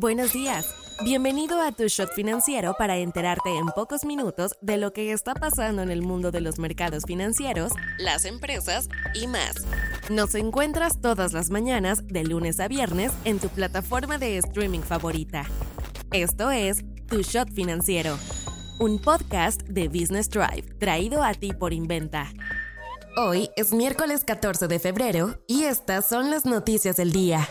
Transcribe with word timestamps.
Buenos 0.00 0.32
días. 0.32 0.64
Bienvenido 1.02 1.60
a 1.60 1.72
tu 1.72 1.88
shot 1.88 2.12
financiero 2.14 2.76
para 2.78 2.98
enterarte 2.98 3.56
en 3.56 3.66
pocos 3.66 4.04
minutos 4.04 4.54
de 4.60 4.76
lo 4.76 4.92
que 4.92 5.10
está 5.10 5.34
pasando 5.34 5.82
en 5.82 5.90
el 5.90 6.02
mundo 6.02 6.30
de 6.30 6.40
los 6.40 6.60
mercados 6.60 7.02
financieros, 7.04 7.72
las 7.98 8.24
empresas 8.24 8.88
y 9.12 9.26
más. 9.26 9.56
Nos 10.08 10.36
encuentras 10.36 11.00
todas 11.00 11.32
las 11.32 11.50
mañanas 11.50 12.06
de 12.06 12.22
lunes 12.22 12.60
a 12.60 12.68
viernes 12.68 13.10
en 13.24 13.40
tu 13.40 13.48
plataforma 13.48 14.18
de 14.18 14.38
streaming 14.38 14.82
favorita. 14.82 15.46
Esto 16.12 16.52
es 16.52 16.84
Tu 17.08 17.22
Shot 17.22 17.52
Financiero, 17.52 18.16
un 18.78 19.00
podcast 19.00 19.62
de 19.62 19.88
Business 19.88 20.30
Drive 20.30 20.78
traído 20.78 21.24
a 21.24 21.34
ti 21.34 21.52
por 21.52 21.72
Inventa. 21.72 22.32
Hoy 23.16 23.50
es 23.56 23.72
miércoles 23.72 24.22
14 24.22 24.68
de 24.68 24.78
febrero 24.78 25.42
y 25.48 25.64
estas 25.64 26.08
son 26.08 26.30
las 26.30 26.44
noticias 26.44 26.94
del 26.94 27.10
día. 27.10 27.48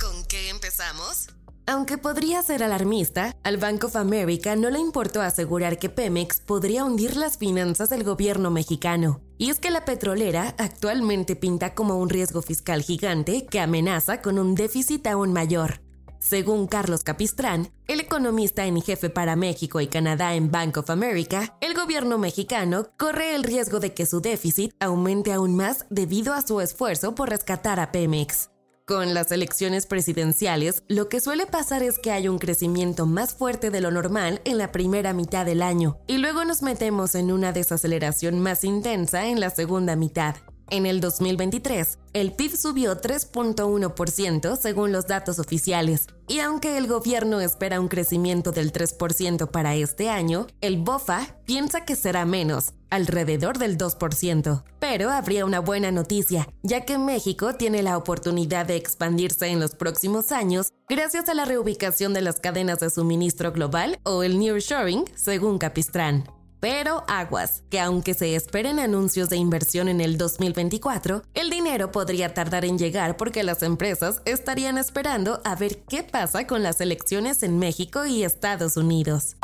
¿Con 0.00 0.24
qué 0.24 0.48
empezamos? 0.48 1.28
Aunque 1.70 1.98
podría 1.98 2.42
ser 2.42 2.64
alarmista, 2.64 3.36
al 3.44 3.56
Bank 3.56 3.84
of 3.84 3.94
America 3.94 4.56
no 4.56 4.70
le 4.70 4.80
importó 4.80 5.22
asegurar 5.22 5.78
que 5.78 5.88
Pemex 5.88 6.40
podría 6.40 6.84
hundir 6.84 7.16
las 7.16 7.38
finanzas 7.38 7.90
del 7.90 8.02
gobierno 8.02 8.50
mexicano. 8.50 9.20
Y 9.38 9.50
es 9.50 9.60
que 9.60 9.70
la 9.70 9.84
petrolera 9.84 10.56
actualmente 10.58 11.36
pinta 11.36 11.76
como 11.76 11.98
un 11.98 12.08
riesgo 12.08 12.42
fiscal 12.42 12.82
gigante 12.82 13.46
que 13.46 13.60
amenaza 13.60 14.20
con 14.20 14.40
un 14.40 14.56
déficit 14.56 15.06
aún 15.06 15.32
mayor. 15.32 15.80
Según 16.18 16.66
Carlos 16.66 17.04
Capistrán, 17.04 17.70
el 17.86 18.00
economista 18.00 18.66
en 18.66 18.82
jefe 18.82 19.08
para 19.08 19.36
México 19.36 19.80
y 19.80 19.86
Canadá 19.86 20.34
en 20.34 20.50
Bank 20.50 20.78
of 20.78 20.90
America, 20.90 21.56
el 21.60 21.74
gobierno 21.74 22.18
mexicano 22.18 22.88
corre 22.98 23.36
el 23.36 23.44
riesgo 23.44 23.78
de 23.78 23.94
que 23.94 24.06
su 24.06 24.20
déficit 24.20 24.74
aumente 24.80 25.32
aún 25.32 25.54
más 25.54 25.86
debido 25.88 26.34
a 26.34 26.42
su 26.42 26.60
esfuerzo 26.60 27.14
por 27.14 27.30
rescatar 27.30 27.78
a 27.78 27.92
Pemex. 27.92 28.49
Con 28.90 29.14
las 29.14 29.30
elecciones 29.30 29.86
presidenciales, 29.86 30.82
lo 30.88 31.08
que 31.08 31.20
suele 31.20 31.46
pasar 31.46 31.84
es 31.84 32.00
que 32.00 32.10
hay 32.10 32.26
un 32.26 32.40
crecimiento 32.40 33.06
más 33.06 33.34
fuerte 33.34 33.70
de 33.70 33.80
lo 33.80 33.92
normal 33.92 34.40
en 34.44 34.58
la 34.58 34.72
primera 34.72 35.12
mitad 35.12 35.46
del 35.46 35.62
año 35.62 35.98
y 36.08 36.18
luego 36.18 36.44
nos 36.44 36.60
metemos 36.62 37.14
en 37.14 37.30
una 37.30 37.52
desaceleración 37.52 38.40
más 38.40 38.64
intensa 38.64 39.28
en 39.28 39.38
la 39.38 39.50
segunda 39.50 39.94
mitad. 39.94 40.34
En 40.72 40.86
el 40.86 41.00
2023, 41.00 41.98
el 42.12 42.32
PIB 42.32 42.56
subió 42.56 43.00
3.1% 43.00 44.56
según 44.56 44.92
los 44.92 45.08
datos 45.08 45.40
oficiales, 45.40 46.06
y 46.28 46.38
aunque 46.38 46.78
el 46.78 46.86
gobierno 46.86 47.40
espera 47.40 47.80
un 47.80 47.88
crecimiento 47.88 48.52
del 48.52 48.72
3% 48.72 49.50
para 49.50 49.74
este 49.74 50.08
año, 50.10 50.46
el 50.60 50.78
BOFA 50.78 51.26
piensa 51.44 51.84
que 51.84 51.96
será 51.96 52.24
menos, 52.24 52.74
alrededor 52.88 53.58
del 53.58 53.78
2%. 53.78 54.62
Pero 54.78 55.10
habría 55.10 55.44
una 55.44 55.58
buena 55.58 55.90
noticia, 55.90 56.48
ya 56.62 56.84
que 56.84 56.98
México 56.98 57.54
tiene 57.54 57.82
la 57.82 57.96
oportunidad 57.96 58.64
de 58.64 58.76
expandirse 58.76 59.48
en 59.48 59.58
los 59.58 59.74
próximos 59.74 60.30
años 60.30 60.68
gracias 60.88 61.28
a 61.28 61.34
la 61.34 61.46
reubicación 61.46 62.14
de 62.14 62.22
las 62.22 62.38
cadenas 62.38 62.78
de 62.78 62.90
suministro 62.90 63.50
global 63.50 63.98
o 64.04 64.22
el 64.22 64.38
nearshoring, 64.38 65.04
según 65.16 65.58
Capistrán. 65.58 66.39
Pero 66.60 67.04
aguas, 67.08 67.62
que 67.70 67.80
aunque 67.80 68.12
se 68.12 68.34
esperen 68.34 68.78
anuncios 68.78 69.30
de 69.30 69.36
inversión 69.36 69.88
en 69.88 70.00
el 70.00 70.18
2024, 70.18 71.22
el 71.34 71.48
dinero 71.48 71.90
podría 71.90 72.34
tardar 72.34 72.66
en 72.66 72.78
llegar 72.78 73.16
porque 73.16 73.42
las 73.42 73.62
empresas 73.62 74.20
estarían 74.26 74.76
esperando 74.76 75.40
a 75.44 75.56
ver 75.56 75.82
qué 75.88 76.02
pasa 76.02 76.46
con 76.46 76.62
las 76.62 76.80
elecciones 76.82 77.42
en 77.42 77.58
México 77.58 78.04
y 78.04 78.22
Estados 78.24 78.76
Unidos. 78.76 79.36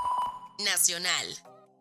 Nacional. 0.64 1.26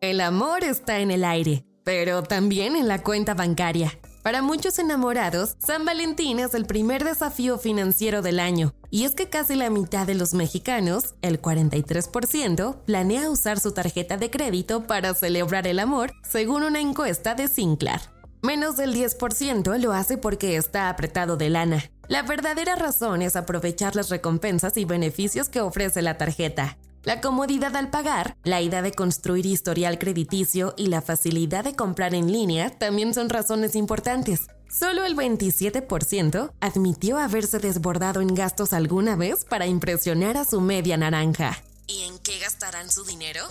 El 0.02 0.22
amor 0.22 0.64
está 0.64 1.00
en 1.00 1.12
el 1.12 1.26
aire, 1.26 1.66
pero 1.84 2.24
también 2.24 2.76
en 2.76 2.88
la 2.88 3.04
cuenta 3.04 3.34
bancaria. 3.34 3.98
Para 4.26 4.42
muchos 4.42 4.80
enamorados, 4.80 5.56
San 5.60 5.86
Valentín 5.86 6.40
es 6.40 6.56
el 6.56 6.66
primer 6.66 7.04
desafío 7.04 7.60
financiero 7.60 8.24
del 8.24 8.40
año, 8.40 8.74
y 8.90 9.04
es 9.04 9.14
que 9.14 9.30
casi 9.30 9.54
la 9.54 9.70
mitad 9.70 10.08
de 10.08 10.16
los 10.16 10.34
mexicanos, 10.34 11.14
el 11.22 11.40
43%, 11.40 12.76
planea 12.86 13.30
usar 13.30 13.60
su 13.60 13.72
tarjeta 13.72 14.18
de 14.18 14.32
crédito 14.32 14.88
para 14.88 15.14
celebrar 15.14 15.68
el 15.68 15.78
amor, 15.78 16.12
según 16.28 16.64
una 16.64 16.80
encuesta 16.80 17.36
de 17.36 17.48
Sinclair. 17.48 18.02
Menos 18.42 18.78
del 18.78 18.96
10% 18.96 19.78
lo 19.78 19.94
hace 19.94 20.18
porque 20.18 20.58
está 20.58 20.90
apretado 20.90 21.38
de 21.38 21.52
lana. 21.52 21.84
La 22.08 22.24
verdadera 22.24 22.76
razón 22.76 23.22
es 23.22 23.36
aprovechar 23.36 23.96
las 23.96 24.10
recompensas 24.10 24.76
y 24.78 24.86
beneficios 24.86 25.50
que 25.50 25.62
ofrece 25.62 26.02
la 26.02 26.18
tarjeta. 26.18 26.80
La 27.06 27.22
comodidad 27.22 27.76
al 27.76 27.92
pagar, 27.92 28.36
la 28.44 28.64
idea 28.64 28.82
de 28.82 28.92
construir 28.92 29.46
historial 29.46 30.00
crediticio 30.00 30.74
y 30.76 30.88
la 30.88 31.04
facilidad 31.04 31.64
de 31.64 31.76
comprar 31.76 32.16
en 32.16 32.32
línea 32.32 32.72
también 32.72 33.14
son 33.14 33.30
razones 33.30 33.76
importantes. 33.76 34.48
Solo 34.72 35.06
el 35.06 35.16
27% 35.16 36.52
admitió 36.60 37.20
haberse 37.20 37.60
desbordado 37.60 38.22
en 38.22 38.34
gastos 38.34 38.74
alguna 38.74 39.16
vez 39.16 39.46
para 39.46 39.68
impresionar 39.68 40.36
a 40.36 40.46
su 40.46 40.62
media 40.62 40.98
naranja. 40.98 41.62
¿Y 41.86 42.06
en 42.06 42.18
qué 42.18 42.40
gastarán 42.40 42.90
su 42.90 43.04
dinero? 43.04 43.44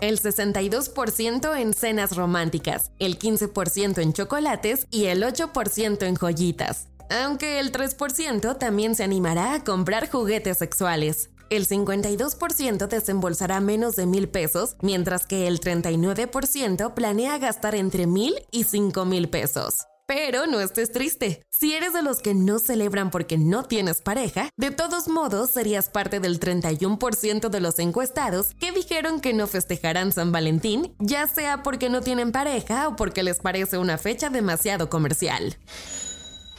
El 0.00 0.18
62% 0.18 1.54
en 1.54 1.74
cenas 1.74 2.16
románticas, 2.16 2.92
el 2.98 3.18
15% 3.18 4.00
en 4.00 4.14
chocolates 4.14 4.86
y 4.90 5.04
el 5.04 5.22
8% 5.22 6.02
en 6.06 6.14
joyitas. 6.14 6.88
Aunque 7.10 7.60
el 7.60 7.72
3% 7.72 8.56
también 8.56 8.94
se 8.94 9.04
animará 9.04 9.52
a 9.52 9.64
comprar 9.64 10.10
juguetes 10.10 10.56
sexuales. 10.56 11.28
El 11.48 11.68
52% 11.68 12.88
desembolsará 12.88 13.60
menos 13.60 13.94
de 13.94 14.06
mil 14.06 14.28
pesos, 14.28 14.76
mientras 14.82 15.26
que 15.26 15.46
el 15.46 15.60
39% 15.60 16.94
planea 16.94 17.38
gastar 17.38 17.76
entre 17.76 18.08
mil 18.08 18.34
y 18.50 18.64
cinco 18.64 19.04
mil 19.04 19.28
pesos. 19.28 19.86
Pero 20.08 20.46
no 20.46 20.60
estés 20.60 20.92
triste. 20.92 21.42
Si 21.50 21.74
eres 21.74 21.92
de 21.92 22.02
los 22.02 22.20
que 22.20 22.34
no 22.34 22.58
celebran 22.58 23.10
porque 23.10 23.38
no 23.38 23.64
tienes 23.64 24.02
pareja, 24.02 24.50
de 24.56 24.70
todos 24.70 25.08
modos 25.08 25.50
serías 25.50 25.88
parte 25.88 26.20
del 26.20 26.38
31% 26.38 27.48
de 27.48 27.60
los 27.60 27.78
encuestados 27.78 28.54
que 28.54 28.72
dijeron 28.72 29.20
que 29.20 29.32
no 29.32 29.46
festejarán 29.46 30.12
San 30.12 30.30
Valentín, 30.30 30.94
ya 30.98 31.26
sea 31.26 31.62
porque 31.62 31.88
no 31.88 32.02
tienen 32.02 32.30
pareja 32.30 32.88
o 32.88 32.96
porque 32.96 33.24
les 33.24 33.38
parece 33.38 33.78
una 33.78 33.98
fecha 33.98 34.30
demasiado 34.30 34.88
comercial. 34.88 35.56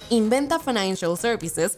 Inventa 0.09 0.59
Financial 0.59 1.17
Services 1.17 1.77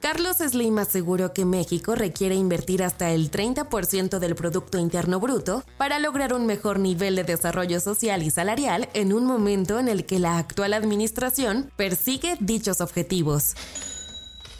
Carlos 0.00 0.38
Slim 0.38 0.78
aseguró 0.78 1.34
que 1.34 1.44
México 1.44 1.94
requiere 1.94 2.34
invertir 2.34 2.82
hasta 2.82 3.10
el 3.10 3.30
30% 3.30 4.18
del 4.18 4.34
Producto 4.34 4.78
Interno 4.78 5.20
Bruto 5.20 5.62
para 5.76 5.98
lograr 5.98 6.32
un 6.32 6.46
mejor 6.46 6.78
nivel 6.78 7.16
de 7.16 7.24
desarrollo 7.24 7.80
social 7.80 8.22
y 8.22 8.30
salarial 8.30 8.88
en 8.94 9.12
un 9.12 9.26
momento 9.26 9.78
en 9.78 9.88
el 9.88 10.06
que 10.06 10.18
la 10.18 10.38
actual 10.38 10.72
administración 10.72 11.70
persigue 11.76 12.36
dichos 12.40 12.80
objetivos. 12.80 13.54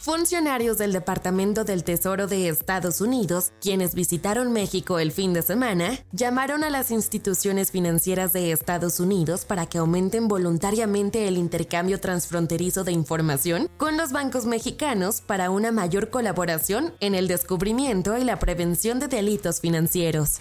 Funcionarios 0.00 0.78
del 0.78 0.94
Departamento 0.94 1.64
del 1.64 1.84
Tesoro 1.84 2.26
de 2.26 2.48
Estados 2.48 3.02
Unidos, 3.02 3.52
quienes 3.60 3.94
visitaron 3.94 4.50
México 4.50 4.98
el 4.98 5.12
fin 5.12 5.34
de 5.34 5.42
semana, 5.42 5.98
llamaron 6.10 6.64
a 6.64 6.70
las 6.70 6.90
instituciones 6.90 7.70
financieras 7.70 8.32
de 8.32 8.50
Estados 8.50 8.98
Unidos 8.98 9.44
para 9.44 9.66
que 9.66 9.76
aumenten 9.76 10.26
voluntariamente 10.26 11.28
el 11.28 11.36
intercambio 11.36 12.00
transfronterizo 12.00 12.82
de 12.82 12.92
información 12.92 13.68
con 13.76 13.98
los 13.98 14.10
bancos 14.10 14.46
mexicanos 14.46 15.20
para 15.20 15.50
una 15.50 15.70
mayor 15.70 16.08
colaboración 16.08 16.94
en 17.00 17.14
el 17.14 17.28
descubrimiento 17.28 18.16
y 18.16 18.24
la 18.24 18.38
prevención 18.38 19.00
de 19.00 19.08
delitos 19.08 19.60
financieros. 19.60 20.38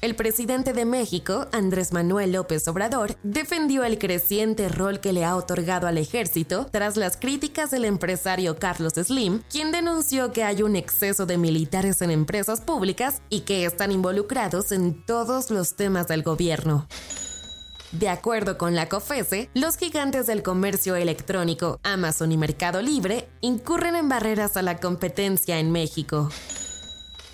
El 0.00 0.14
presidente 0.16 0.72
de 0.72 0.86
México, 0.86 1.46
Andrés 1.52 1.92
Manuel 1.92 2.32
López 2.32 2.66
Obrador, 2.68 3.16
defendió 3.22 3.84
el 3.84 3.98
creciente 3.98 4.70
rol 4.70 4.98
que 4.98 5.12
le 5.12 5.26
ha 5.26 5.36
otorgado 5.36 5.86
al 5.86 5.98
ejército 5.98 6.66
tras 6.70 6.96
las 6.96 7.18
críticas 7.18 7.70
del 7.70 7.84
empresario 7.84 8.56
Carlos 8.58 8.94
Slim, 8.94 9.42
quien 9.50 9.72
denunció 9.72 10.32
que 10.32 10.42
hay 10.42 10.62
un 10.62 10.74
exceso 10.74 11.26
de 11.26 11.36
militares 11.36 12.00
en 12.00 12.10
empresas 12.10 12.62
públicas 12.62 13.20
y 13.28 13.40
que 13.40 13.66
están 13.66 13.92
involucrados 13.92 14.72
en 14.72 15.04
todos 15.04 15.50
los 15.50 15.76
temas 15.76 16.06
del 16.08 16.22
gobierno. 16.22 16.86
De 17.92 18.08
acuerdo 18.08 18.56
con 18.56 18.74
la 18.74 18.88
COFESE, 18.88 19.50
los 19.52 19.76
gigantes 19.76 20.26
del 20.26 20.42
comercio 20.42 20.96
electrónico, 20.96 21.78
Amazon 21.82 22.32
y 22.32 22.38
Mercado 22.38 22.80
Libre, 22.80 23.28
incurren 23.42 23.96
en 23.96 24.08
barreras 24.08 24.56
a 24.56 24.62
la 24.62 24.78
competencia 24.78 25.58
en 25.58 25.70
México. 25.72 26.30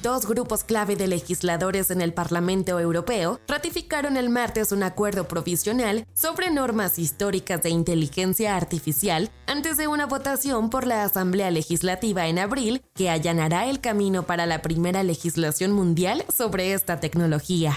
Dos 0.07 0.25
grupos 0.25 0.63
clave 0.63 0.95
de 0.95 1.09
legisladores 1.09 1.91
en 1.91 2.01
el 2.01 2.15
Parlamento 2.15 2.79
Europeo 2.79 3.41
ratificaron 3.49 4.17
el 4.17 4.31
martes 4.31 4.71
un 4.71 4.85
acuerdo 4.85 5.27
provisional 5.27 6.07
sobre 6.15 6.49
normas 6.53 7.01
históricas 7.01 7.61
de 7.65 7.71
inteligencia 7.71 8.57
artificial 8.57 9.33
antes 9.49 9.77
de 9.77 9.89
una 9.89 10.07
votación 10.07 10.71
por 10.71 10.87
la 10.87 11.03
Asamblea 11.03 11.51
Legislativa 11.51 12.29
en 12.29 12.39
abril 12.39 12.85
que 12.95 13.11
allanará 13.11 13.67
el 13.67 13.81
camino 13.81 14.23
para 14.23 14.47
la 14.47 14.63
primera 14.63 15.03
legislación 15.03 15.73
mundial 15.73 16.25
sobre 16.33 16.73
esta 16.73 17.01
tecnología. 17.01 17.77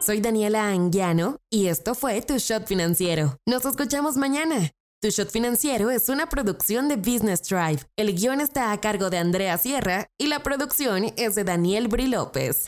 Soy 0.00 0.22
Daniela 0.22 0.70
Anguiano 0.70 1.36
y 1.50 1.66
esto 1.66 1.94
fue 1.94 2.22
Tu 2.22 2.38
Shot 2.38 2.66
Financiero. 2.66 3.36
Nos 3.44 3.66
escuchamos 3.66 4.16
mañana. 4.16 4.70
Tu 5.00 5.10
Shot 5.10 5.30
Financiero 5.30 5.90
es 5.90 6.08
una 6.08 6.28
producción 6.28 6.88
de 6.88 6.96
Business 6.96 7.40
Drive. 7.42 7.84
El 7.96 8.16
guion 8.16 8.40
está 8.40 8.72
a 8.72 8.80
cargo 8.80 9.10
de 9.10 9.18
Andrea 9.18 9.56
Sierra 9.56 10.08
y 10.18 10.26
la 10.26 10.42
producción 10.42 11.12
es 11.16 11.36
de 11.36 11.44
Daniel 11.44 11.86
Bri 11.86 12.08
López. 12.08 12.66